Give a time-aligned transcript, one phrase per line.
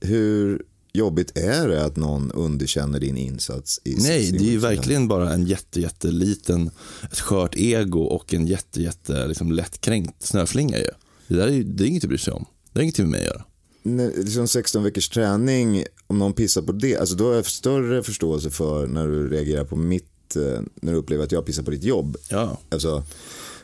[0.00, 0.62] Hur
[0.92, 3.80] jobbigt är det att någon underkänner din insats?
[3.84, 6.70] I Nej, det är ju verkligen bara en jätte, jätteliten,
[7.12, 10.90] ett skört ego och en jätte, jätte liksom lättkränkt snöflinga ju.
[11.28, 12.44] Det där är, ju- det är inget att bry sig om.
[12.72, 13.44] Det har ingenting med mig att göra.
[13.82, 18.02] När, liksom 16 veckors träning, om någon pissar på det, alltså då har jag större
[18.02, 21.70] förståelse för när du reagerar på mitt, eh, när du upplever att jag pissar på
[21.70, 22.16] ditt jobb.
[22.30, 22.58] Ja.
[22.68, 23.02] Alltså,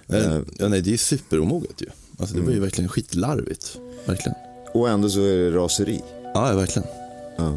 [0.06, 1.87] Men, ja, nej, det är superomoget ju.
[2.19, 3.78] Alltså, det var ju verkligen skitlarvigt.
[4.06, 4.34] Verkligen.
[4.75, 6.00] och ändå så är det raseri.
[6.35, 6.89] Ja, ja, verkligen.
[7.37, 7.53] Ja.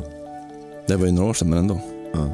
[0.86, 1.80] Det var ju några år sedan, men ändå.
[2.14, 2.30] Ja.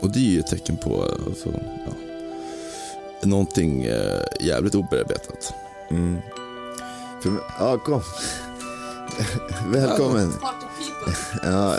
[0.00, 1.48] Och det är ju ett tecken på alltså,
[1.86, 1.92] ja,
[3.22, 5.54] någonting eh, jävligt obearbetat.
[5.90, 6.18] Mm.
[7.22, 8.02] För, ja, kom.
[9.72, 10.32] Välkommen.
[11.42, 11.78] Ja,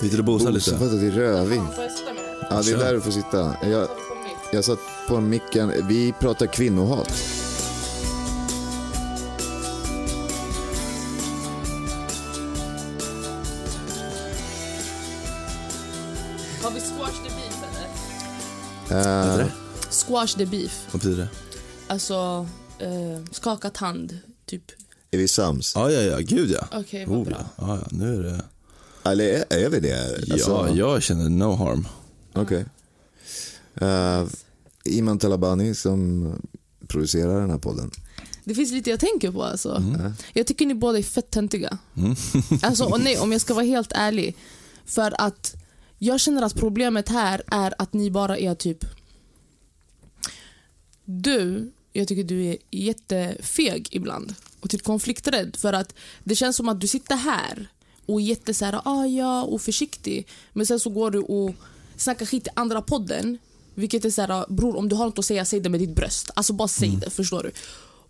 [0.00, 0.72] Vi till att bosa lite.
[0.72, 1.66] Bosa till röving.
[2.50, 3.56] Ja, det är där du får sitta.
[3.62, 3.88] Jag,
[4.52, 5.72] jag satt på micken.
[5.88, 7.12] Vi pratar kvinnohat.
[18.88, 19.52] Vad heter det?
[19.90, 20.86] Squash the beef.
[20.92, 21.28] Vad betyder det?
[21.88, 22.46] Alltså,
[22.78, 24.62] eh, skakat hand, typ.
[25.10, 25.72] är vi sams?
[25.74, 26.78] Ja, ja, ja, gud ja.
[26.78, 27.36] Okej, vad Oh, bra.
[27.56, 27.64] ja.
[27.66, 28.40] Ja, ja, nu är det...
[29.10, 30.32] Eller är, är vi det?
[30.32, 31.88] Alltså, Ja, jag känner no harm.
[32.32, 32.64] Okej.
[33.82, 34.26] Uh,
[34.84, 36.32] Iman Talabani som
[36.88, 37.90] producerar den här podden.
[38.44, 39.82] Det finns lite jag tänker på alltså.
[40.32, 41.78] Jag tycker ni båda är fett töntiga.
[42.62, 44.36] Alltså, och nej, om jag ska vara helt ärlig.
[44.86, 45.54] För att
[46.06, 48.84] jag känner att problemet här är att ni bara är typ...
[51.04, 54.34] Du, jag tycker du är jättefeg ibland.
[54.60, 55.56] Och typ konflikträdd.
[55.56, 57.68] För att det känns som att du sitter här
[58.06, 60.28] och är jätte så här, ah, ja, och försiktig.
[60.52, 61.54] Men sen så går du och
[61.96, 63.38] snackar skit i andra podden.
[63.74, 65.94] Vilket är så här, bror om du har något att säga, säg det med ditt
[65.94, 66.30] bröst.
[66.34, 67.50] Alltså bara säg det, förstår du?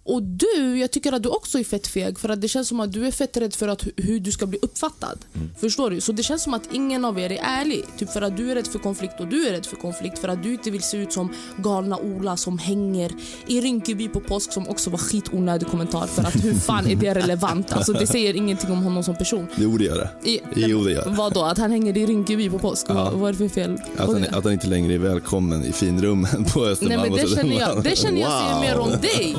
[0.08, 2.80] Och du, jag tycker att du också är fett feg för att det känns som
[2.80, 5.18] att du är fett rädd för att, hu- hur du ska bli uppfattad.
[5.60, 6.00] Förstår du?
[6.00, 7.84] Så det känns som att ingen av er är ärlig.
[7.98, 10.28] Typ för att du är rädd för konflikt och du är rädd för konflikt för
[10.28, 13.12] att du inte vill se ut som galna Ola som hänger
[13.46, 17.14] i Rinkeby på påsk som också var skitonödig kommentar för att hur fan är det
[17.14, 17.72] relevant?
[17.72, 19.46] Alltså det säger ingenting om honom som person.
[19.56, 20.28] Jo, det gör det.
[20.30, 21.16] I, Jo, det gör det.
[21.16, 21.42] Vadå?
[21.42, 22.86] Att han hänger i Rinkeby på påsk?
[22.88, 23.78] Vad, vad är det för fel?
[23.96, 27.00] Att han, att han inte längre är välkommen i finrummen på Nej Östermalm.
[27.02, 28.60] men det känner jag, det känner jag Wow.
[28.60, 29.36] mer om dig.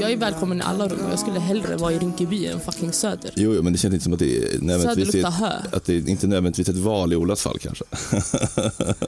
[0.00, 2.92] Jag är välkommen i alla rum och jag skulle hellre vara i Rinkeby än fucking
[2.92, 3.30] Söder.
[3.36, 5.52] Jo, jo, men det känns inte som att det är nödvändigtvis hö.
[5.72, 7.84] att det är inte nödvändigtvis ett val i Olas fall kanske.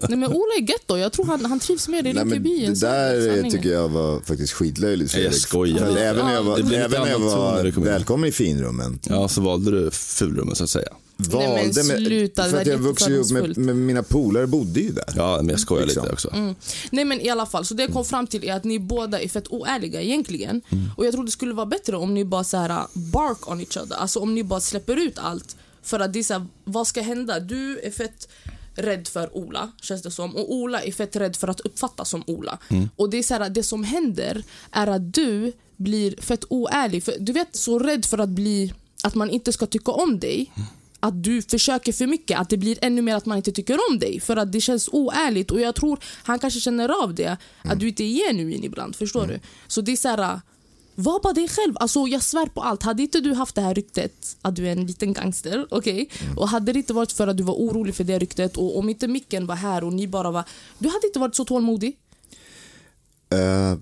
[0.09, 0.99] Nej men Ola är gött då.
[0.99, 3.15] Jag tror han, han trivs mer i Nej, men Rinkeby än det Söder.
[3.15, 3.51] där sanningen.
[3.51, 5.47] tycker jag var faktiskt skitlöjligt Nej, jag Fredrik.
[5.49, 5.79] skojar.
[5.79, 8.99] För att Även när jag var, Det även när jag var det välkommen i finrummen.
[9.09, 10.89] Ja, så valde du fulrummen så att säga.
[11.21, 14.47] Nej, men valde med- sluta, det för att jag vuxit upp med, med mina polare
[14.47, 15.05] bodde ju där.
[15.17, 16.03] Ja, men jag skojar Liksom.
[16.03, 16.31] lite också.
[16.35, 16.55] Mm.
[16.91, 19.21] Nej men i alla fall, så det jag kom fram till är att ni båda
[19.21, 20.63] är fett oärliga egentligen.
[20.97, 23.77] Och jag tror det skulle vara bättre om ni bara så här bark on each
[23.77, 23.97] other.
[23.97, 25.57] Alltså om ni bara släpper ut allt.
[25.83, 27.41] För att det är så här, vad ska hända?
[27.41, 28.29] Du är fett
[28.75, 30.37] rädd för Ola, känns det som.
[30.37, 32.59] Och Ola är fett rädd för att uppfattas som Ola.
[32.97, 37.05] Och det är så här, det som händer är att du blir fett oärlig.
[37.05, 38.73] För du vet, så rädd för att bli,
[39.03, 40.53] att man inte ska tycka om dig
[41.01, 43.99] att du försöker för mycket, att det blir ännu mer att man inte tycker om
[43.99, 44.21] dig.
[44.21, 47.89] För att det känns oärligt och jag tror han kanske känner av det, att du
[47.89, 48.97] inte är genuin ibland.
[48.97, 49.41] Förstår du?
[49.67, 50.41] Så det är så här,
[50.95, 51.75] var bara dig själv.
[51.77, 52.83] Alltså jag svär på allt.
[52.83, 56.11] Hade inte du haft det här ryktet att du är en liten gangster, okej?
[56.37, 58.89] Och hade det inte varit för att du var orolig för det ryktet och om
[58.89, 60.45] inte micken var här och ni bara var...
[60.79, 61.97] Du hade inte varit så tålmodig.
[63.31, 63.75] Eh,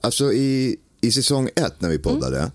[0.00, 2.52] alltså i, i säsong ett när vi poddade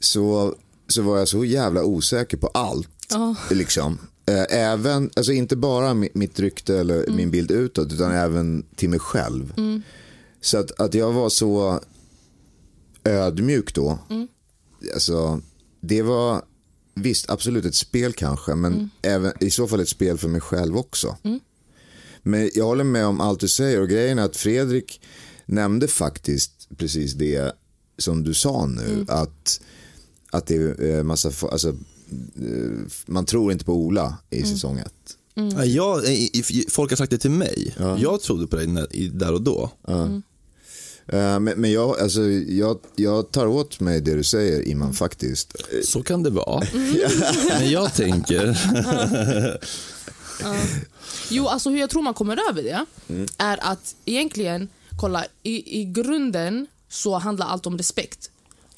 [0.00, 0.54] så,
[0.90, 2.88] så var jag så jävla osäker på allt.
[3.10, 3.34] Ja.
[3.50, 3.98] Liksom.
[4.26, 8.88] Eh, även, alltså inte bara mi- mitt rykte eller min bild utåt utan även till
[8.90, 9.52] mig själv.
[10.40, 11.80] Så att, att jag var så
[13.04, 13.98] ödmjuk då.
[14.94, 15.40] Alltså,
[15.80, 16.42] det var
[16.94, 20.76] visst absolut ett spel kanske men även, i så fall ett spel för mig själv
[20.76, 21.16] också.
[22.22, 25.00] Men jag håller med om allt du säger och grejen är att Fredrik
[25.46, 27.52] nämnde faktiskt precis det
[27.98, 29.04] som du sa nu.
[29.08, 29.60] Att,
[30.30, 31.74] att det är eh, massa, alltså, eh,
[33.06, 35.16] man tror inte på Ola i säsong ett.
[35.34, 37.74] Ja, Jag, i- i- folk har sagt det till mig.
[37.98, 38.66] Jag trodde på dig
[39.12, 39.70] där och då.
[39.88, 40.08] Eh,
[41.40, 45.54] Men, men jag, alltså, jag, jag tar åt mig det du säger Iman faktiskt.
[45.72, 46.66] Eh, Så kan det vara.
[47.60, 48.58] Men jag tänker,
[51.30, 52.86] Jo, alltså hur jag tror man kommer över det
[53.38, 54.68] är att egentligen,
[55.00, 58.30] kolla, i, i grunden så handlar allt om respekt.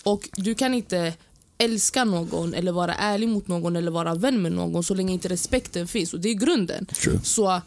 [0.02, 1.14] Och du kan inte
[1.58, 5.28] älska någon eller vara ärlig mot någon eller vara vän med någon så länge inte
[5.28, 6.14] respekten finns.
[6.14, 6.87] Och det är grunden.
[6.87, 7.20] True.
[7.22, 7.60] Så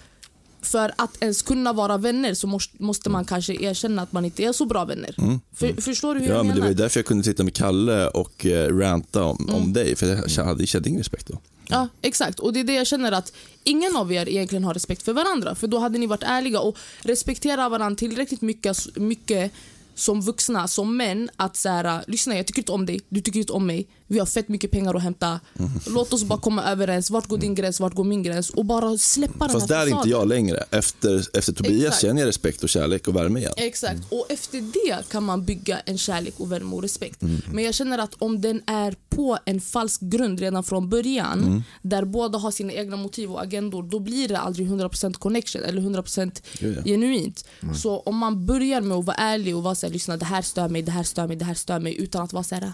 [0.61, 4.51] för att ens kunna vara vänner så måste, man kanske erkänna att man inte är
[4.51, 5.15] så bra vänner.
[5.55, 6.81] För, förstår du hur ja, jag men det var menar?
[6.81, 9.95] därför jag kunde sitta med Kalle och eh, ranta om, om dig.
[9.95, 11.39] För jag hade, kände ingen respekt då.
[11.67, 12.39] Ja, exakt.
[12.39, 13.33] Och det är det jag känner att
[13.63, 15.55] ingen av er egentligen har respekt för varandra.
[15.55, 19.51] För då hade ni varit ärliga och respektera varandra tillräckligt mycket, mycket
[19.95, 23.39] som vuxna, som män, att så här, lyssna jag tycker inte om dig, du tycker
[23.39, 25.39] inte om mig, vi har fett mycket pengar att hämta.
[25.87, 28.49] Låt oss bara komma överens, vart går din gräns, vart går min gräns?
[28.49, 30.63] Och bara släppa Fast den där här är inte jag längre.
[30.71, 32.01] Efter, efter Tobias Exakt.
[32.01, 33.53] känner jag respekt och kärlek och värme igen.
[33.57, 34.01] Exakt.
[34.11, 37.21] Och efter det kan man bygga en kärlek och värme och respekt.
[37.21, 37.41] Mm.
[37.51, 41.63] Men jag känner att om den är på en falsk grund redan från början, Mm.
[41.81, 45.81] där båda har sina egna motiv och agendor, då blir det aldrig 100% connection eller
[45.81, 46.83] 100% Gud, ja.
[46.83, 47.45] genuint.
[47.75, 50.69] Så om man börjar med att vara ärlig och vara såhär, lyssna det här stör
[50.69, 52.73] mig, det här stör mig, det här stör mig, utan att vara såhär,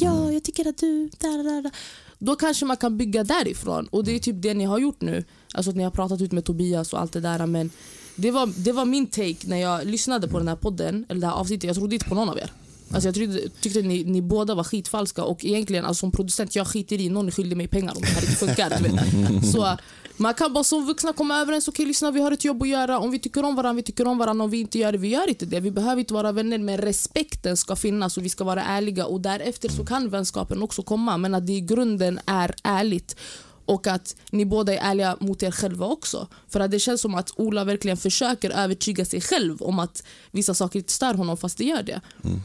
[0.00, 1.70] ja jag tycker att du, där, där, där.
[2.18, 3.86] Då kanske man kan bygga därifrån.
[3.86, 5.24] Och det är typ det ni har gjort nu.
[5.54, 7.46] Alltså att ni har pratat ut med Tobias och allt det där.
[7.46, 7.70] Men
[8.16, 11.26] det var, det var min take när jag lyssnade på den här podden, eller det
[11.26, 11.64] här avsnittet.
[11.64, 12.52] Jag trodde inte på någon av er.
[12.94, 16.66] Alltså jag tyckte, tyckte ni, ni båda var skitfalska och egentligen alltså som producent, jag
[16.66, 18.78] skiter i någon är skyldig mig pengar om det här inte funkar.
[18.78, 19.52] Du vet.
[19.52, 19.76] Så
[20.16, 22.98] man kan bara som vuxna komma överens, okej lyssna vi har ett jobb att göra,
[22.98, 25.08] om vi tycker om varandra, vi tycker om varandra, om vi inte gör det, vi
[25.08, 25.60] gör inte det.
[25.60, 29.20] Vi behöver inte vara vänner men respekten ska finnas och vi ska vara ärliga och
[29.20, 33.16] därefter så kan vänskapen också komma men att det i grunden är ärligt
[33.64, 36.28] och att ni båda är ärliga mot er själva också.
[36.48, 40.54] För att det känns som att Ola verkligen försöker övertyga sig själv om att vissa
[40.54, 42.00] saker inte stör honom fast det gör det.
[42.24, 42.40] Mm.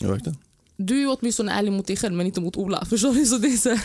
[0.00, 0.36] Ja, verkligen.
[0.76, 2.84] Du är åtminstone ärlig mot dig själv men inte mot Ola.
[2.84, 3.26] Förstår du?
[3.26, 3.78] Så det är så.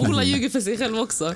[0.08, 1.34] Ola ljuger för sig själv också.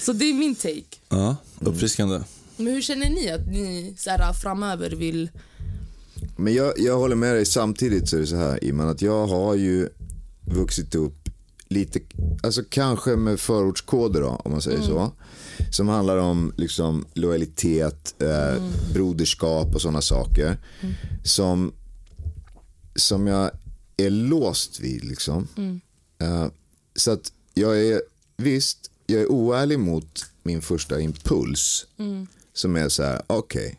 [0.00, 0.96] Så det är min take.
[1.08, 2.20] Ja, uppfriskande.
[2.56, 5.30] Men hur känner ni att ni så här, framöver vill...
[6.36, 9.26] Men jag, jag håller med dig samtidigt så är det så här Iman att jag
[9.26, 9.88] har ju
[10.46, 11.28] vuxit upp
[11.68, 12.00] lite,
[12.42, 15.12] alltså kanske med förortskoder då om man säger så.
[15.70, 18.62] Som handlar om liksom lojalitet, eh,
[18.94, 20.56] broderskap och sådana saker.
[21.24, 21.72] Som,
[22.94, 23.50] som jag
[23.96, 25.48] är låst vid liksom.
[26.20, 26.46] Eh,
[26.96, 28.02] så att jag är,
[28.36, 31.86] visst, jag är oärlig mot min första impuls.
[32.52, 33.78] Som är så här, okej,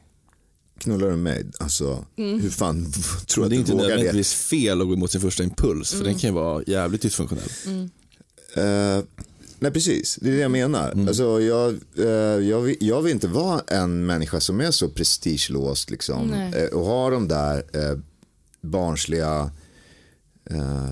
[0.77, 1.45] knullar du mig?
[1.59, 2.91] Alltså, hur fan
[3.27, 3.95] tror du det är att inte du vågar det?
[3.95, 5.93] nödvändigtvis fel att gå emot sin första impuls.
[5.93, 7.49] För den kan ju vara jävligt dysfunktionell.
[8.55, 9.03] Eh,
[9.59, 10.91] nej precis, det är det jag menar.
[10.91, 11.07] Mm.
[11.07, 12.05] Alltså, jag, eh,
[12.49, 16.85] jag, vill, jag vill inte vara en människa som är så prestigelåst liksom, eh, och
[16.85, 17.99] har de där eh,
[18.61, 19.51] barnsliga
[20.49, 20.89] eh,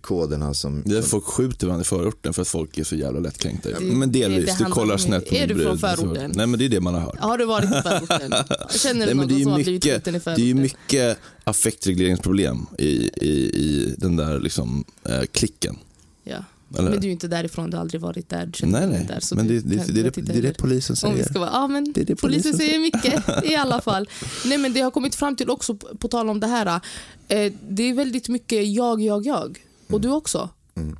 [0.00, 0.82] koderna som...
[0.86, 3.68] Det är folk skjuter varandra i förorten för att folk är så jävla lättkränkta.
[3.68, 5.66] Det- men det- delvis, det du kollar snett på är du brud.
[5.66, 6.32] från förorten?
[6.34, 7.18] Nej men det är det man har hört.
[7.18, 8.32] Har du varit i förorten?
[8.70, 10.36] Känner du Nej, men någon det är som ju har blivit skjuten i det är
[10.38, 10.62] ju förorten?
[10.62, 15.76] mycket affektregleringsproblem i, i, i den där liksom, eh, klicken.
[16.24, 16.44] Ja.
[16.78, 16.90] Eller?
[16.90, 18.46] Men du är inte därifrån, du har aldrig varit där.
[18.46, 19.06] Du Nej, nej.
[19.08, 21.30] Där, så men det, det, det, det, det är det polisen Om vi säger.
[21.30, 24.08] ska vara, ja, men Det är det polisen, polisen säger mycket i alla fall.
[24.44, 26.80] Nej, men det har kommit fram till också, på, tal om det här,
[27.28, 29.58] eh, det är väldigt mycket jag, jag, jag.
[29.86, 30.48] Och du också.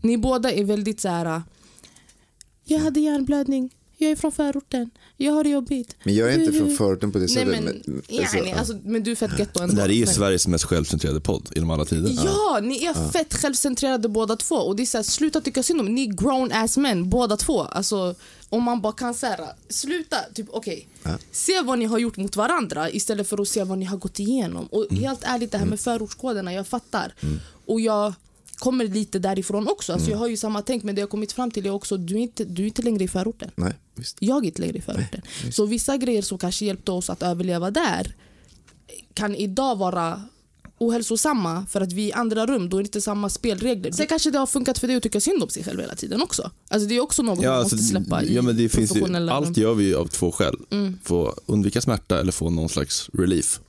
[0.02, 1.42] Ni båda är väldigt så här.
[2.64, 5.96] jag hade hjärnblödning, jag är från förorten, jag har det jobbigt.
[6.04, 7.48] Men jag är inte Du- från förorten på det Nej, sättet.
[7.64, 9.74] men, men- alltså, ja, nej, alltså, men du är fett getto ändå.
[9.74, 12.10] Det här är ju Men- Sveriges mest självcentrerade podd genom alla tider.
[12.24, 14.54] Ja, ni är fett självcentrerade båda två.
[14.56, 17.36] Och det är så här, Sluta tycka synd om Ni är grown ass men båda
[17.36, 17.62] två.
[17.62, 18.14] Alltså,
[18.48, 19.38] om man bara kan säga
[19.68, 20.88] sluta, typ okej.
[21.32, 24.18] Se vad ni har gjort mot varandra istället för att se vad ni har gått
[24.18, 24.66] igenom.
[24.66, 27.14] Och helt ärligt, det här med förortskoderna, jag fattar.
[27.66, 28.14] Och jag
[28.56, 29.92] kommer lite därifrån också.
[29.92, 32.14] Alltså, Jag har ju samma tänk, men det jag kommit fram till är också du
[32.14, 33.50] är inte, du är inte längre i förorten.
[33.56, 34.16] Nej, visst.
[34.20, 35.22] Jag är inte längre i förorten.
[35.52, 38.14] Så vissa grejer som kanske hjälpte oss att överleva där
[39.14, 40.22] kan idag vara
[40.78, 43.92] ohälsosamma för att vi är i andra rum, då är det inte samma spelregler.
[43.92, 46.22] Sen kanske det har funkat för dig att tycka synd om sig själv hela tiden
[46.22, 46.50] också.
[46.68, 49.30] Alltså det är också något Ja, man alltså, måste släppa ja, men det finns ju,
[49.30, 50.56] allt gör vi ju av två skäl.
[50.70, 50.98] Mm.
[51.04, 53.60] Få undvika smärta eller få någon slags relief.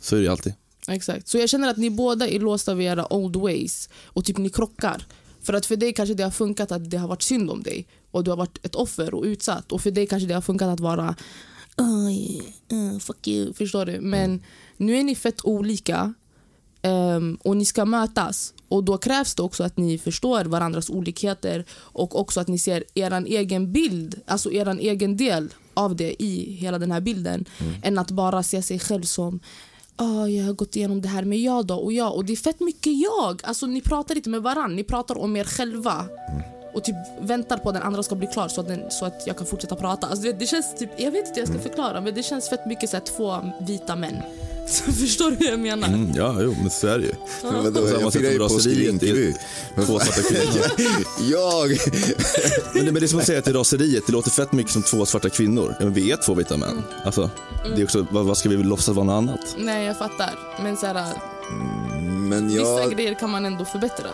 [0.00, 0.52] Så är det alltid.
[0.88, 1.28] Exakt.
[1.28, 4.48] Så jag känner att ni båda är låsta vid era old ways och typ ni
[4.48, 5.06] krockar.
[5.42, 7.86] För att för dig kanske det har funkat att det har varit synd om dig
[8.10, 9.72] och du har varit ett offer och utsatt.
[9.72, 11.14] Och för dig kanske det har funkat att vara
[11.78, 13.52] Oj, uh, fuck you.
[13.52, 14.00] Förstår du?
[14.00, 14.42] Men
[14.76, 16.14] nu är ni fett olika
[16.82, 18.54] ehm, och ni ska mötas.
[18.68, 22.84] Och Då krävs det också att ni förstår varandras olikheter och också att ni ser
[22.94, 27.44] er egen bild, alltså er egen del av det i hela den här bilden.
[27.82, 29.40] Än att bara se sig själv som
[29.96, 32.14] "Ah, jag har gått igenom det här med jag då och jag.
[32.14, 33.40] Och det är fett mycket jag.
[33.44, 36.04] Alltså Ni pratar inte med varandra, ni pratar om er själva.
[36.74, 39.26] Och typ väntar på att den andra ska bli klar så att, den, så att
[39.26, 40.06] jag kan fortsätta prata.
[40.06, 42.48] Alltså det, det känns typ, jag vet inte hur jag ska förklara men det känns
[42.48, 44.16] fett mycket så här, två vita män.
[44.66, 45.88] Så förstår du hur jag menar?
[45.88, 47.12] Mm, ja, jo, men så är det ju.
[47.42, 48.48] Men vadå, På samma jag sätt firar ju
[49.86, 50.64] svarta kvinnor.
[51.30, 51.68] Jag?
[52.74, 54.82] Men det, men det är som att säga till raseriet, det låter fett mycket som
[54.82, 55.76] två svarta kvinnor.
[55.78, 56.82] Ja, men vi är två vita män.
[57.04, 57.30] Alltså,
[57.76, 59.56] det är också, vad, vad ska vi låtsas vara något annat?
[59.58, 60.30] Nej, jag fattar.
[60.62, 61.12] Men så här,
[62.28, 62.92] Men vissa jag...
[62.92, 64.08] grejer kan man ändå förbättra.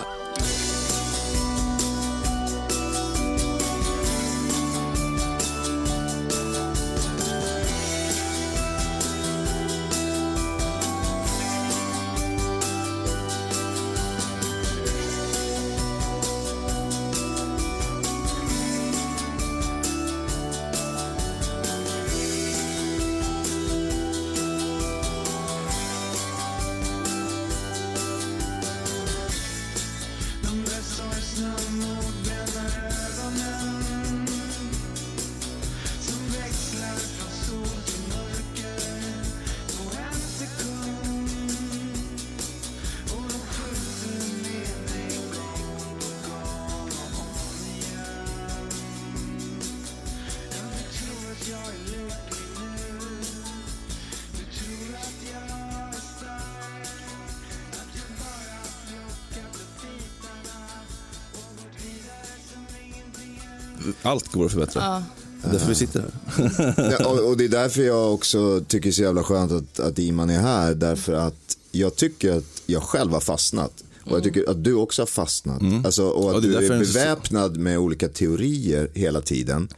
[64.02, 65.02] Allt går att förbättra.
[65.42, 66.94] Det är därför vi sitter här.
[67.00, 69.80] Ja, och, och det är därför jag också tycker det är så jävla skönt att,
[69.80, 70.74] att Iman är här.
[70.74, 73.84] Därför att jag tycker att jag själv har fastnat.
[74.04, 75.62] Och jag tycker att du också har fastnat.
[75.84, 79.68] Alltså, och att Ja, är du är beväpnad med olika teorier hela tiden.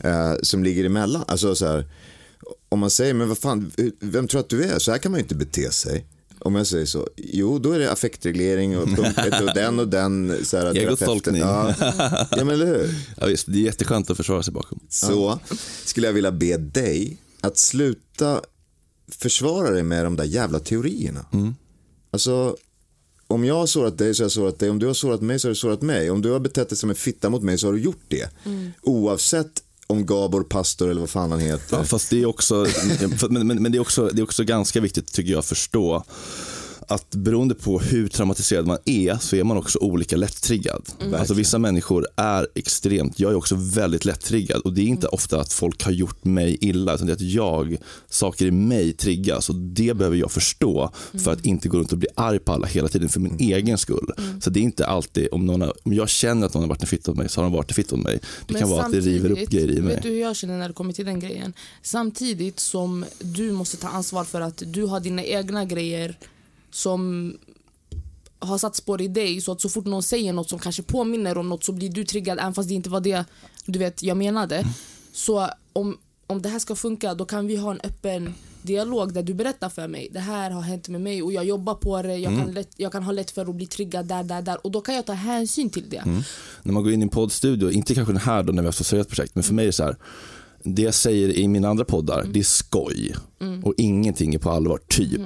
[0.00, 1.24] Eh, som ligger emellan.
[1.28, 1.84] Alltså så här,
[2.68, 4.78] om man säger, men vad fan, vem tror att du är?
[4.78, 6.06] Så här kan man ju inte bete sig.
[6.44, 8.82] Om jag säger så, jo då är det affektreglering och
[9.42, 10.44] och den och den.
[10.44, 11.40] Så här, Egotolkning.
[11.40, 11.74] Ja.
[12.30, 12.94] ja men eller hur?
[13.20, 14.80] Ja, visst, det är jätteskönt att försvara sig bakom.
[14.88, 15.38] Så
[15.84, 18.40] skulle jag vilja be dig att sluta
[19.12, 21.26] försvara dig med de där jävla teorierna.
[22.10, 22.56] Alltså,
[23.26, 24.70] om jag har sårat dig så har jag sårat dig.
[24.70, 26.10] Om du har sårat mig så har du sårat mig.
[26.10, 28.28] Om du har betett dig som en fitta mot mig så har du gjort det.
[28.82, 31.76] Oavsett om Gabor Pastor eller vad fan han heter.
[31.76, 32.66] Ja, fast det är också,
[33.28, 36.04] men, men, men det, är också, det är också ganska viktigt tycker jag att förstå
[36.88, 40.88] att beroende på hur traumatiserad man är så är man också olika lättriggad.
[41.14, 45.40] Alltså vissa människor är extremt, jag är också väldigt lättriggad och det är inte ofta
[45.40, 47.76] att folk har gjort mig illa utan det är att jag,
[48.08, 50.90] saker i mig triggas och det behöver jag förstå
[51.24, 53.78] för att inte gå runt och bli arg på alla hela tiden för min egen
[53.78, 54.12] skull.
[54.40, 56.82] Så det är inte alltid, om, någon har, om jag känner att någon har varit
[56.82, 58.20] en fitta mot mig så har de varit en fitta mot mig.
[58.46, 59.94] Det Men kan vara att det river upp grejer i mig.
[59.94, 61.52] Vet du hur jag känner när det kommer till den grejen?
[61.82, 66.18] Samtidigt som du måste ta ansvar för att du har dina egna grejer
[66.74, 67.32] som
[68.38, 71.38] har satt spår i dig så att så fort någon säger något som kanske påminner
[71.38, 73.24] om något så blir du triggad även fast det inte var det
[73.64, 74.64] du vet jag menade.
[75.12, 79.22] Så om, om det här ska funka då kan vi ha en öppen dialog där
[79.22, 82.16] du berättar för mig det här har hänt med mig och jag jobbar på det,
[82.16, 84.66] jag, kan, lätt, jag kan ha lätt för att bli triggad där, där, där.
[84.66, 86.02] Och då kan jag ta hänsyn till det.
[86.62, 88.72] när man går in i en poddstudio, inte kanske den här då när vi har
[88.72, 89.96] seriöst projekt, men för mig är det så här,
[90.62, 93.14] det jag säger i mina andra poddar, det är skoj.
[93.64, 95.20] Och ingenting är på allvar, typ.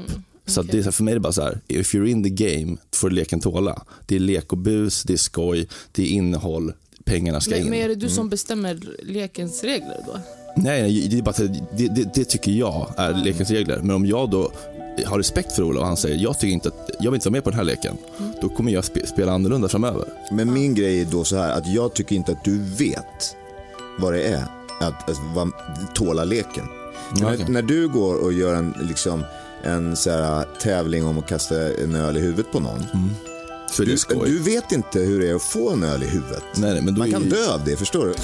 [0.49, 2.07] Så att det är så här, för mig är det bara så här, if you're
[2.07, 3.83] in the game får leken tåla.
[4.07, 6.73] Det är lek och bus, det är skoj, det är innehåll,
[7.05, 7.71] pengarna ska Men, in.
[7.71, 10.21] men är det du som bestämmer lekens regler då?
[10.57, 13.78] Nej, nej det, är bara, det, det, det tycker jag är lekens regler.
[13.83, 14.52] Men om jag då
[15.07, 17.33] har respekt för Ola och han säger jag tycker inte att, jag vill inte vara
[17.33, 17.97] med på den här leken.
[18.40, 20.05] Då kommer jag spe, spela annorlunda framöver.
[20.33, 23.37] Men min grej är då så här att jag tycker inte att du vet
[23.99, 24.45] vad det är
[24.81, 26.64] att, att tåla leken.
[27.17, 27.47] Ja, när, okej.
[27.49, 29.25] när du går och gör en, liksom,
[29.62, 32.81] en så här, tävling om att kasta en öl i huvudet på någon.
[32.81, 36.43] Är det Du, du vet inte hur det är att få en öl i huvudet.
[36.57, 38.15] Nej, Man kan ju- dö av det, förstår du?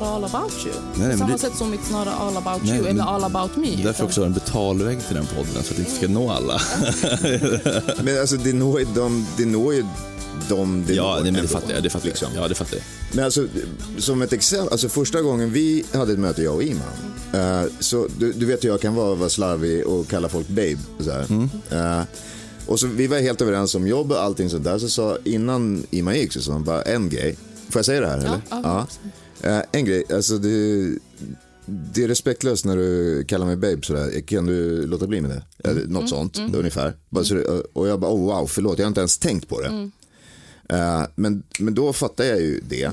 [0.00, 0.74] Not all about you.
[0.94, 3.56] nej, samma det- sätt som it's not all about Nej, you men eller all about
[3.56, 3.70] me.
[3.76, 6.30] Därför utan- också har en betalvägg till den podden, så att det inte ska nå
[6.30, 6.60] alla.
[8.02, 9.84] Men alltså det når ju de, det når ju
[10.48, 11.82] de det ja, når men det fattar jag.
[11.82, 12.28] Det fattar liksom.
[12.34, 12.44] jag.
[12.44, 12.82] Ja, det fattar jag.
[13.12, 13.46] Men alltså,
[13.98, 16.82] som ett exempel, alltså första gången vi hade ett möte, jag och Iman,
[17.32, 20.76] eh, så du, du vet hur jag kan vara, vara slarvig och kalla folk babe.
[20.98, 21.48] och Så här.
[22.00, 22.04] Eh,
[22.66, 24.78] och så vi var helt överens om jobb och allting sånt där.
[24.78, 27.36] Så sa, innan Iman gick så sa han bara en grej.
[27.70, 28.40] Får jag säga det här eller?
[28.50, 28.84] ja, Eh,
[29.72, 30.48] en grej, alltså det,
[31.66, 34.20] det är respektlöst när du kallar mig babe sådär.
[34.20, 35.68] Kan du låta bli med det?
[35.68, 36.96] Eller något sånt, ungefär.
[37.08, 39.60] Bara så, det- och jag bara, oh wow, förlåt, jag har inte ens tänkt på
[39.60, 39.90] det.
[40.68, 42.90] Eh, men, men då fattar jag ju det.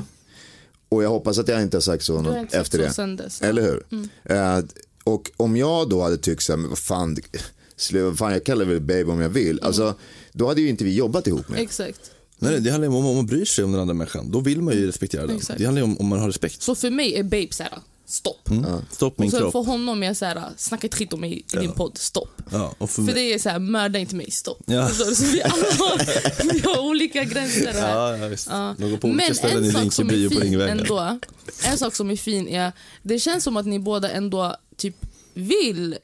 [0.90, 3.16] Och jag hoppas att jag inte har sagt så något sagt efter så det.
[3.16, 3.48] dess, ja.
[3.48, 3.84] Eller hur?
[4.24, 4.60] Eh,
[5.04, 7.18] och om jag då hade tyckt så här, vad fan,
[8.16, 9.60] fan jag kallar väl babe om jag vill.
[9.64, 9.96] Alltså,
[10.32, 11.60] då hade ju inte vi jobbat ihop med.
[11.60, 12.12] Exakt.
[12.44, 14.32] Nej, det handlar ju om om man bryr sig om den andra människan.
[14.32, 15.36] Då vill man ju respektera den.
[15.36, 15.60] Exakt.
[15.60, 16.62] Det handlar ju om om man har respekt.
[16.62, 17.74] Så för mig är babe såhär,
[18.06, 18.50] stopp.
[18.92, 19.52] Stopp min Och sen kropp.
[19.52, 22.42] för honom är såhär, snacka inte skit om mig i din podd, stopp.
[22.52, 24.62] Ja, för För det är såhär, mörda inte mig, stopp.
[24.66, 24.90] Ja.
[24.90, 27.96] Så, så vi alla har, vi har olika gränser här.
[27.96, 28.48] Ja, ja, visst.
[28.52, 28.76] Ja.
[28.80, 30.80] På olika Men ställen en i sak som Rinkeby är och på Ringvägen.
[30.80, 31.20] ändå,
[31.64, 32.72] en sak som är fin är,
[33.04, 34.96] det känns som att ni båda ändå typ
[35.34, 35.96] vill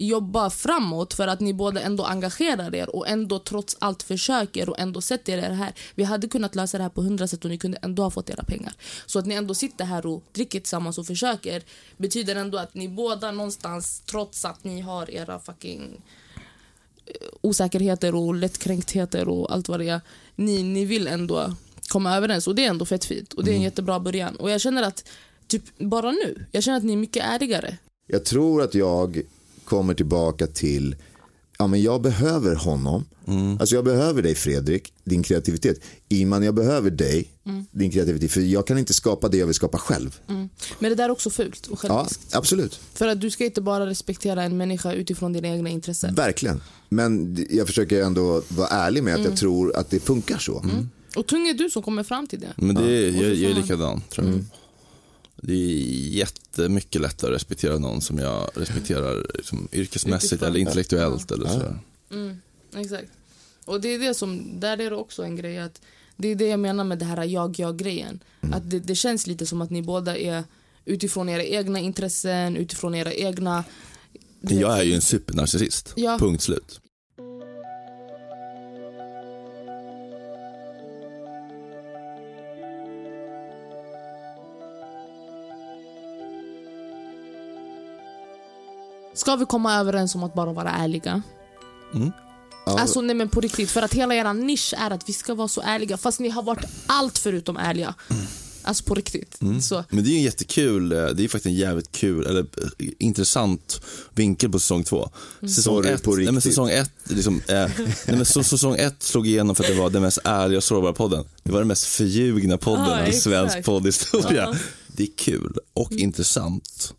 [0.00, 4.78] jobba framåt för att ni båda ändå engagerar er och ändå trots allt försöker och
[4.78, 5.72] ändå sätter er här.
[5.94, 8.30] Vi hade kunnat lösa det här på hundra sätt och ni kunde ändå ha fått
[8.30, 8.72] era pengar.
[9.06, 11.62] Så att ni ändå sitter här och dricker tillsammans och försöker
[11.96, 16.02] betyder ändå att ni båda någonstans, trots att ni har era fucking
[17.40, 20.00] osäkerheter och lättkränktheter och allt vad det är.
[20.36, 21.54] Ni, ni vill ändå
[21.88, 24.36] komma överens och det är ändå fett fint och det är en jättebra början.
[24.36, 25.08] Och jag känner att,
[25.46, 27.76] typ bara nu, jag känner att ni är mycket ärligare.
[28.06, 29.22] Jag tror att jag
[29.70, 30.96] kommer tillbaka till,
[31.58, 33.04] ja men jag behöver honom.
[33.60, 35.80] Alltså jag behöver dig Fredrik, din kreativitet.
[36.08, 37.28] Iman, jag behöver dig,
[37.70, 38.32] din kreativitet.
[38.32, 40.20] För jag kan inte skapa det jag vill skapa själv.
[40.78, 42.34] Men det där är också fult och Ja, själviskt.
[42.36, 42.80] absolut.
[42.94, 46.14] För att du ska inte bara respektera en människa utifrån dina egna intressen.
[46.14, 46.60] Verkligen.
[46.88, 50.64] Men jag försöker ändå vara ärlig med att jag tror att det funkar så.
[51.16, 52.52] Och tung är du som kommer fram till det.
[52.56, 54.44] Men det är, jag, jag är likadan, tror jag.
[55.42, 61.30] Det är jättemycket lättare att respektera någon som jag respekterar liksom, yrkesmässigt eller intellektuellt.
[61.30, 61.78] Eller sådär.
[62.76, 63.08] Exakt.
[63.64, 65.80] Och det är det som, där är det också en grej att
[66.16, 68.20] det är det jag menar med det här jag-jag-grejen.
[68.40, 70.44] Att det, det känns lite som att ni båda är
[70.84, 73.64] utifrån era egna intressen, utifrån era egna...
[74.40, 76.18] Jag är ju en supernarcissist, Ja.
[76.18, 76.80] punkt slut.
[89.20, 91.22] Ska vi komma överens om att bara vara ärliga?
[91.94, 92.12] Mm.
[92.64, 95.48] Alltså nej men på riktigt, för att hela er nisch är att vi ska vara
[95.48, 97.94] så ärliga fast ni har varit allt förutom ärliga.
[98.62, 99.40] Alltså på riktigt.
[99.40, 99.62] Mm.
[99.62, 102.88] Så, Men det är en jättekul, eh, det är faktiskt en jävligt kul, eller eh,
[102.98, 103.80] intressant
[104.14, 105.10] vinkel på säsong två.
[105.40, 109.02] Säsong Sorry, ett, på nej men säsong ett, liksom, eh, nej men så, säsong ett
[109.02, 111.24] slog igenom för att det var den mest ärliga och sårbara podden.
[111.42, 114.54] Det var den mest förljugna podden Ja, i svensk poddhistoria.
[114.86, 116.94] Det är kul och intressant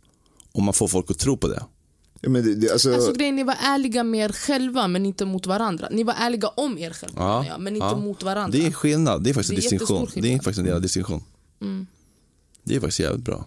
[0.51, 1.63] om man får folk att tro på det.
[2.23, 5.25] Ja, men det, det, alltså, alltså grejen, ni var ärliga med er själva men inte
[5.25, 5.87] mot varandra.
[5.91, 7.95] Ni var ärliga om er själva jag, men inte ja.
[7.97, 8.59] mot varandra.
[8.59, 9.99] Det är skillnad, det är faktiskt Det en är distinktion.
[9.99, 11.23] jättestor Det är faktiskt en del av distinktion.
[12.63, 13.45] Det är faktiskt jävligt bra.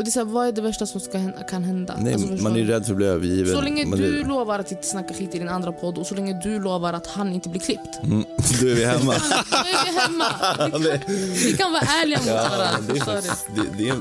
[0.00, 1.96] Och det är så här, vad är det värsta som ska hända, kan hända?
[2.00, 2.64] Nej, Alltså, förstår man är du?
[2.66, 3.54] rädd för att bli övergiven.
[3.54, 4.24] Så länge Man du är...
[4.24, 7.06] lovar att inte snacka skit i din andra podd och så länge du lovar att
[7.06, 8.02] han inte blir klippt.
[8.02, 8.24] mm,
[8.60, 9.14] då är vi hemma.
[9.50, 10.24] Då är vi hemma.
[10.78, 11.06] Vi kan,
[11.46, 12.68] vi kan vara ärliga mot varandra.
[12.86, 13.22] det är förstår du?
[13.22, 13.96] faktiskt, det, det är,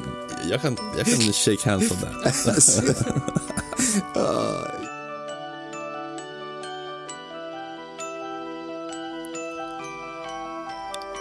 [0.51, 2.83] jag, kan, jag kan shake hands on that.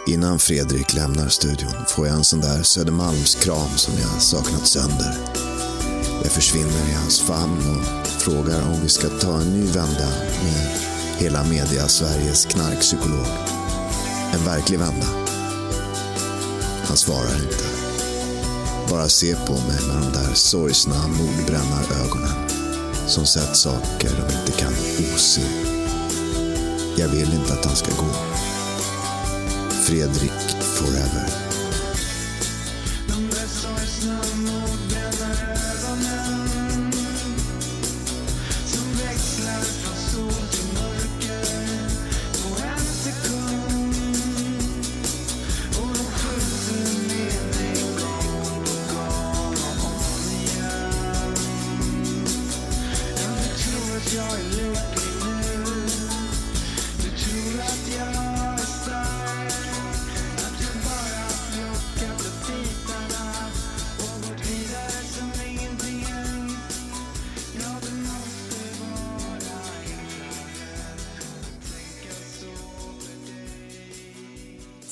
[0.09, 5.15] Innan Fredrik lämnar studion får jag en sån där Södermalmskram som jag saknat sönder.
[6.23, 10.09] Jag försvinner i hans famn och frågar om vi ska ta en ny vända
[10.43, 10.79] med
[11.19, 13.27] hela media Sveriges knarkpsykolog.
[14.33, 15.07] En verklig vända.
[16.85, 17.65] Han svarar inte.
[18.91, 22.49] Bara ser på mig med de där sorgsna mordbrännarögonen
[23.07, 24.73] som sett saker de inte kan
[25.15, 25.41] ose.
[26.97, 28.48] Jag vill inte att han ska gå.
[29.89, 31.38] Fredrik Forever.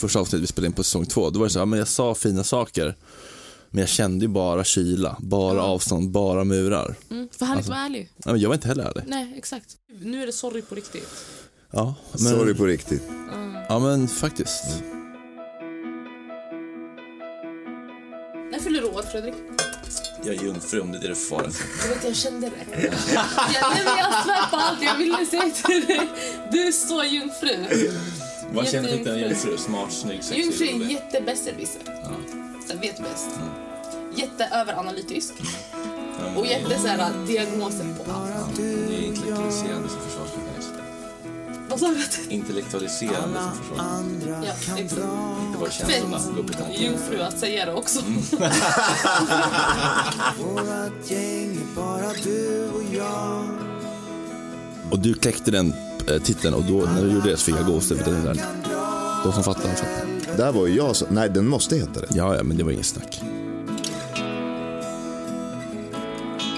[0.08, 1.88] Första avsnittet vi spelade in på säsong två, då var det så här, men jag
[1.88, 2.94] sa fina saker,
[3.70, 6.94] men jag kände ju bara kyla, bara avstånd, bara murar.
[7.10, 8.10] Mm, för han inte vara ärlig.
[8.16, 9.04] Nej, men jag var inte heller ärlig.
[9.06, 9.76] Nej, exakt.
[10.00, 11.08] Nu är det sorry på riktigt.
[11.70, 13.02] Ja, men, Sorry på riktigt.
[13.68, 14.64] ja, men faktiskt.
[18.50, 19.34] När fyller du år, Fredrik?
[20.24, 21.52] Jag är jungfru om det är det vara.
[21.82, 22.82] Jag vet, jag kände det.
[22.82, 22.92] jag,
[23.74, 26.08] nej, men jag svär på allt jag ville säga till dig.
[26.52, 27.66] Du är så jungfru.
[28.52, 29.56] Vad känner du en jungfru?
[29.58, 30.90] Smart, snygg, sexig, Jungfru är rolig?
[30.92, 31.82] jättebesserwisser.
[32.70, 33.28] Så vet bäst.
[34.14, 35.32] Jätteöveranalytisk.
[36.18, 38.56] Ja, Och jätte så här, diagnoser på allt.
[38.56, 40.70] Det är intellektualiserande som försvarsmekanism.
[41.68, 42.04] Vad sa du?
[42.34, 44.44] Intellektualiserande som försvarsmekanism.
[44.44, 44.80] Ja, exakt.
[44.80, 44.96] Inte
[45.60, 46.82] bara känslorna som går upp i tanken.
[46.82, 48.00] Jungfru att säga det också.
[54.90, 55.74] Och du kläckte den
[56.24, 57.98] titeln och då när du gjorde det så fick jag gåshud.
[59.24, 60.36] De som fattar, fattar.
[60.36, 62.06] Där var ju jag så, nej den måste heta det.
[62.10, 63.20] Ja, ja, men det var inget snack.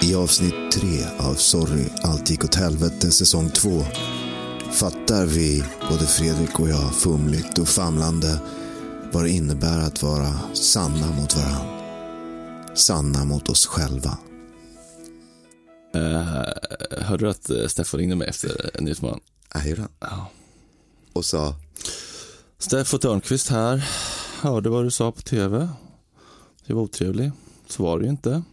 [0.01, 3.83] I avsnitt tre av Sorry, allt gick åt helvete säsong två
[4.71, 8.39] fattar vi, både Fredrik och jag, fumligt och famlande
[9.11, 11.79] vad det innebär att vara sanna mot varandra.
[12.75, 14.17] Sanna mot oss själva.
[15.95, 16.43] Uh,
[17.01, 18.71] hörde du att uh, Steffo ringde mig efter
[19.99, 20.31] Ja.
[21.13, 21.55] Och sa,
[22.57, 23.89] Steffo Törnqvist här.
[24.41, 25.69] Hörde vad du sa på tv.
[26.65, 27.31] Jag var otrevlig.
[27.67, 28.43] Så var det ju inte.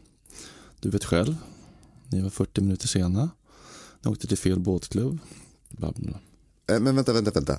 [0.80, 1.36] Du vet själv.
[2.08, 3.30] Ni var 40 minuter sena.
[4.02, 5.18] Ni åkte till fel båtklubb.
[6.70, 7.58] Eh, men vänta, vänta, vänta.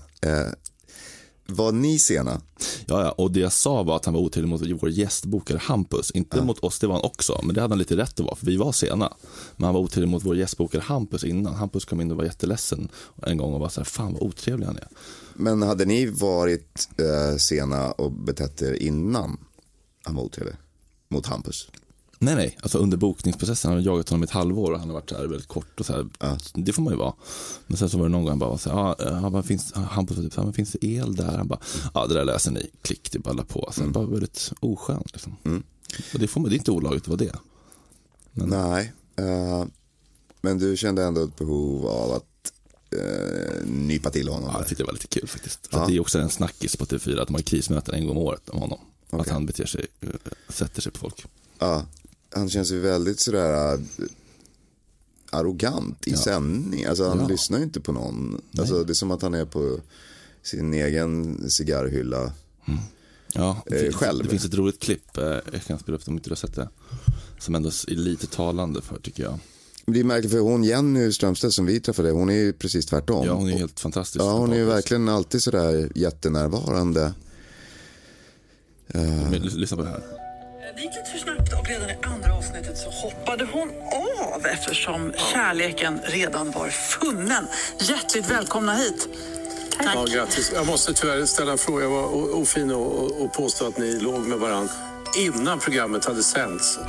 [1.50, 2.42] Var ni sena?
[2.86, 6.12] Ja, ja, och det jag sa var att han var otrevlig mot vår gästbokare Hampus.
[6.12, 7.40] Inte mot oss, det var han också.
[7.44, 9.14] Men det hade han lite rätt att vara, för vi var sena.
[9.56, 11.54] Men han var otrevlig mot vår gästbokare Hampus innan.
[11.54, 12.90] Hampus kom in och var jätteledsen
[13.26, 14.88] en gång och var så här, fan vad otrevlig han är.
[15.34, 19.38] Men hade ni varit eh, sena och betett er innan
[20.04, 20.56] han var otrevlig?
[21.10, 21.68] Mot Hampus?
[22.20, 23.72] Nej, nej, alltså under bokningsprocessen.
[23.72, 25.86] Han har jagat honom ett halvår och han har varit så här väldigt kort och
[25.86, 26.08] så här.
[26.54, 27.14] Det får man ju vara.
[27.68, 29.44] Men sen så var det någon gång han bara var så här, ja, han bara,
[29.44, 31.38] finns, Hampus var typ så här, men finns det el där?
[31.38, 31.60] Han bara,
[31.94, 33.70] ja det där läser ni, klick, det bara på.
[33.72, 35.36] Så han bara väldigt oskön liksom.
[36.14, 37.36] Och det får man, det är inte olagligt att vara det.
[38.34, 39.66] Nej, eh,
[40.42, 42.54] men du kände ändå ett behov av att
[42.92, 44.50] eh, nypa till honom?
[44.54, 45.70] Ja, jag tyckte det var lite kul faktiskt.
[45.72, 45.80] Ja.
[45.80, 48.24] att det är också en snackis på TV4 att de har krismöten en gång om
[48.24, 48.80] året om honom.
[49.10, 49.34] Att Okej.
[49.34, 50.10] han beter sig, eh,
[50.50, 51.26] sätter sig på folk.
[51.60, 51.86] Ja,
[52.36, 53.80] han känns ju väldigt sådär äh,
[55.30, 56.86] arrogant i sändning.
[56.86, 57.28] Alltså han Ja.
[57.28, 58.42] lyssnar ju inte på någon.
[58.58, 59.80] Alltså, det är som att han är på
[60.44, 62.32] sin egen cigarrhylla.
[63.34, 64.24] Ja, det, Eh, finns, själv.
[64.24, 66.36] det finns ett roligt klipp, eh, jag kan spela upp det om inte du har
[66.36, 66.70] sett det.
[67.40, 69.40] Som ändå är lite talande för tycker jag.
[69.86, 73.26] Det är märkligt för hon Jenny Strömstedt som vi träffade, hon är ju precis tvärtom.
[73.26, 74.22] Ja, hon är helt fantastisk.
[74.24, 77.14] Ja, hon är ju verkligen alltid sådär jättenärvarande.
[78.88, 80.04] Men l- Lyssna på det här.
[81.68, 83.72] Redan i andra avsnittet så hoppade hon
[84.34, 87.48] av eftersom kärleken redan var funnen.
[87.80, 89.08] Hjärtligt välkomna hit.
[89.96, 90.52] Ja, grattis.
[90.56, 91.84] Jag måste tyvärr ställa en fråga.
[91.84, 94.74] Jag var ofin och, och, och påstå att ni låg med varandra
[95.18, 96.80] innan programmet hade sänts.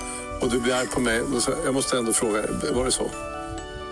[0.41, 1.23] Och du blir arg på mig.
[1.65, 3.11] Jag, måste ändå fråga, var det så?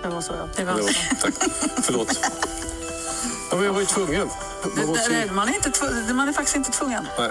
[0.03, 0.49] Det var så ja.
[0.57, 1.35] Det Det var, tack.
[1.83, 2.18] Förlåt.
[3.51, 4.29] Ja, men jag var ju tvungen.
[4.77, 7.09] Man måste man, är inte tv- man är faktiskt inte tvungen.
[7.18, 7.31] Nej.